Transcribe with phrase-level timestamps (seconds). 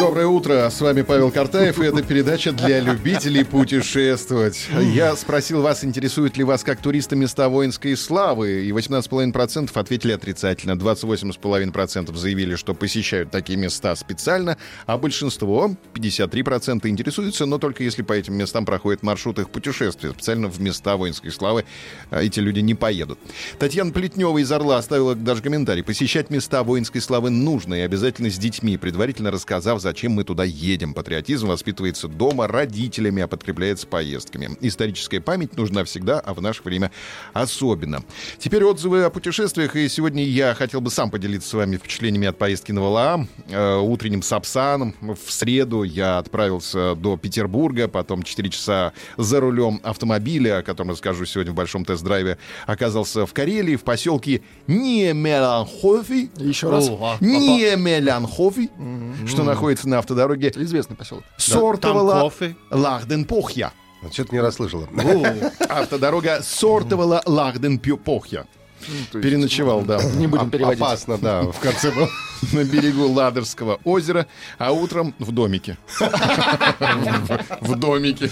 [0.00, 4.68] Доброе утро, с вами Павел Картаев, и это передача для любителей путешествовать.
[4.80, 10.72] Я спросил вас, интересует ли вас как туриста места воинской славы, и 18,5% ответили отрицательно,
[10.72, 18.14] 28,5% заявили, что посещают такие места специально, а большинство, 53%, интересуются, но только если по
[18.14, 20.10] этим местам проходит маршрут их путешествия.
[20.10, 21.64] Специально в места воинской славы
[22.10, 23.18] а эти люди не поедут.
[23.58, 25.82] Татьяна Плетнева из Орла оставила даже комментарий.
[25.82, 29.30] Посещать места воинской славы нужно и обязательно с детьми, предварительно
[29.74, 30.94] рассказав, зачем мы туда едем.
[30.94, 34.56] Патриотизм воспитывается дома родителями, а подкрепляется поездками.
[34.60, 36.90] Историческая память нужна всегда, а в наше время
[37.32, 38.02] особенно.
[38.38, 39.76] Теперь отзывы о путешествиях.
[39.76, 43.28] И сегодня я хотел бы сам поделиться с вами впечатлениями от поездки на Валаам.
[43.48, 44.94] Э, утренним Сапсаном.
[45.00, 51.26] В среду я отправился до Петербурга, потом 4 часа за рулем автомобиля, о котором расскажу
[51.26, 56.30] сегодня в большом тест-драйве, оказался в Карелии, в поселке Немеланхофи.
[56.36, 56.88] Еще раз.
[57.20, 58.70] Немелянхофи,
[59.26, 61.24] что находится на автодороге Известный поселок.
[61.36, 62.30] Сортовала
[62.70, 63.72] Лахденпохья.
[64.12, 64.88] Что-то не расслышала.
[65.68, 68.46] Автодорога Сортовала Лахденпохья.
[69.12, 70.02] Переночевал, да.
[70.02, 70.80] Не будем переводить.
[70.80, 71.42] Опасно, да.
[71.42, 72.08] В конце был
[72.52, 74.26] на берегу Ладожского озера,
[74.58, 75.76] а утром в домике.
[77.60, 78.30] В домике.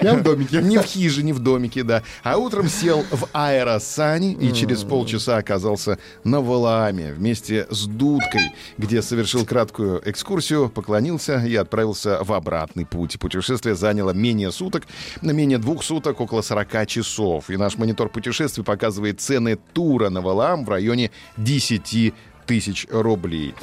[0.00, 0.62] Я в домике.
[0.62, 2.02] Не в хижине, в домике, да.
[2.22, 9.02] А утром сел в аэросани и через полчаса оказался на Валааме вместе с Дудкой, где
[9.02, 13.18] совершил краткую экскурсию, поклонился и отправился в обратный путь.
[13.18, 14.84] Путешествие заняло менее суток,
[15.20, 17.50] на менее двух суток, около 40 часов.
[17.50, 22.14] И наш монитор путешествий показывает цены тура на Валаам в районе 10
[22.46, 23.54] тысяч рублей.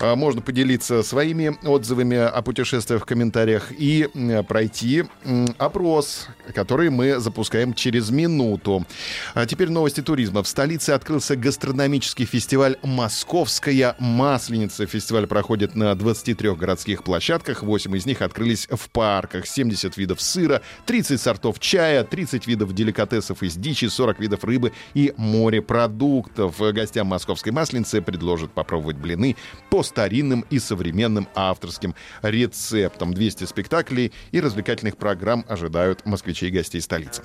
[0.00, 4.08] А, Можно поделиться своими отзывами о путешествиях в комментариях и
[4.48, 5.04] пройти
[5.58, 8.84] опрос, который мы запускаем через минуту.
[9.34, 10.42] А теперь новости туризма.
[10.42, 14.86] В столице открылся гастрономический фестиваль «Московская масленица».
[14.86, 17.62] Фестиваль проходит на 23 городских площадках.
[17.62, 19.46] 8 из них открылись в парках.
[19.46, 25.14] 70 видов сыра, 30 сортов чая, 30 видов деликатесов из дичи, 40 видов рыбы и
[25.16, 26.58] морепродуктов.
[26.72, 29.36] Гостям «Московской масленицы» предложат попробовать блины
[29.70, 33.14] по старинным и современным авторским рецептам.
[33.14, 37.22] 200 спектаклей и развлекательных программ ожидают москвичей и гостей столицы.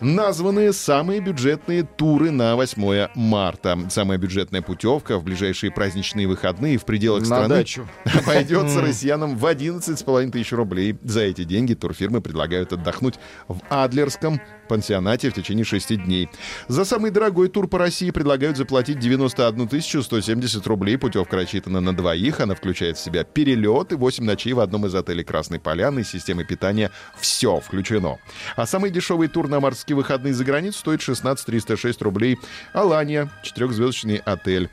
[0.00, 3.78] Названы самые бюджетные туры на 8 марта.
[3.90, 7.88] Самая бюджетная путевка в ближайшие праздничные выходные в пределах На страны дачу.
[8.14, 10.96] обойдется россиянам в 11,5 тысяч рублей.
[11.02, 13.14] За эти деньги турфирмы предлагают отдохнуть
[13.48, 16.28] в Адлерском пансионате в течение 6 дней.
[16.68, 20.98] За самый дорогой тур по России предлагают заплатить 91 170 рублей.
[20.98, 22.40] Путевка рассчитана на двоих.
[22.40, 26.04] Она включает в себя перелет и 8 ночей в одном из отелей Красной Поляны.
[26.04, 28.18] Системы питания все включено.
[28.54, 32.38] А самый дешевый тур на морские выходные за границу стоит 16 306 рублей.
[32.72, 34.70] Алания, четырехзвездочный отель.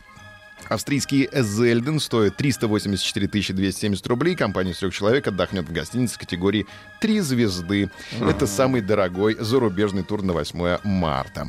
[0.69, 4.35] Австрийский Зельден стоит 384 270 рублей.
[4.35, 6.65] Компания из трех человек отдохнет в гостинице категории
[7.01, 7.89] 3 звезды.
[8.19, 11.47] Это самый дорогой зарубежный тур на 8 марта.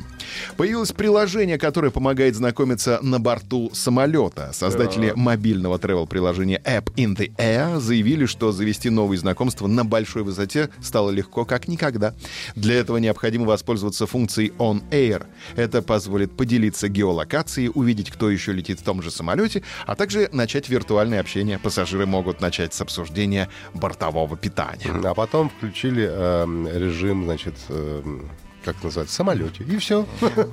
[0.57, 4.51] Появилось приложение, которое помогает знакомиться на борту самолета.
[4.53, 10.69] Создатели мобильного travel-приложения App in the Air заявили, что завести новые знакомства на большой высоте
[10.81, 12.13] стало легко как никогда.
[12.55, 15.25] Для этого необходимо воспользоваться функцией On Air.
[15.55, 20.69] Это позволит поделиться геолокацией, увидеть, кто еще летит в том же самолете, а также начать
[20.69, 21.59] виртуальное общение.
[21.59, 24.91] Пассажиры могут начать с обсуждения бортового питания.
[25.03, 28.29] А потом включили эм, режим, значит, эм,
[28.65, 29.63] как называется, самолете.
[29.63, 30.05] И все.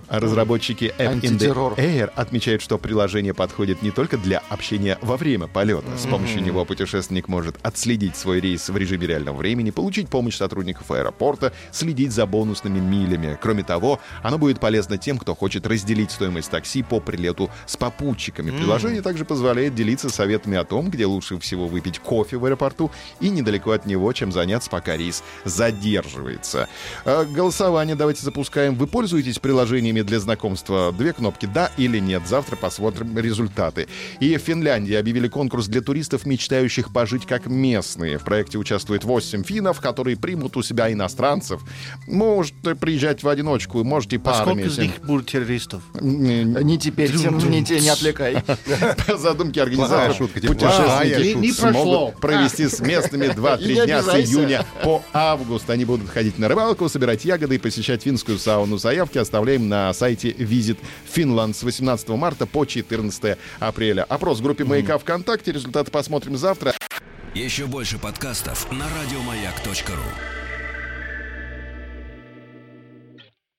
[0.08, 1.76] А Разработчики App in the.
[1.76, 5.86] Air отмечают, что приложение подходит не только для общения во время полета.
[5.96, 10.90] С помощью него путешественник может отследить свой рейс в режиме реального времени, получить помощь сотрудников
[10.90, 13.38] аэропорта, следить за бонусными милями.
[13.40, 18.50] Кроме того, оно будет полезно тем, кто хочет разделить стоимость такси по прилету с попутчиками.
[18.50, 22.90] Приложение также позволяет делиться советами о том, где лучше всего выпить кофе в аэропорту
[23.20, 26.68] и недалеко от него, чем заняться, пока рейс задерживается.
[27.06, 28.74] А, Голосование давайте запускаем.
[28.74, 30.92] Вы пользуетесь приложениями для знакомства?
[30.92, 32.22] Две кнопки «Да» или «Нет».
[32.26, 33.86] Завтра посмотрим результаты.
[34.18, 38.18] И в Финляндии объявили конкурс для туристов, мечтающих пожить как местные.
[38.18, 41.62] В проекте участвует 8 финнов, которые примут у себя иностранцев.
[42.08, 44.62] Можете приезжать в одиночку, можете А сколько парами.
[44.62, 45.84] из них будут террористов?
[46.00, 48.42] Не теперь, не, не отвлекай.
[49.06, 49.88] По задумке типа,
[50.48, 55.70] путешественники смогут провести с местными 2-3 Не дня с июня по август.
[55.70, 58.78] Они будут ходить на рыбалку, собирать ягоды и посещать посещать финскую сауну.
[58.78, 60.78] Заявки оставляем на сайте Visit
[61.14, 64.04] Finland с 18 марта по 14 апреля.
[64.04, 65.52] Опрос в группе «Маяка» ВКонтакте.
[65.52, 66.72] Результаты посмотрим завтра.
[67.34, 70.41] Еще больше подкастов на радиомаяк.ру.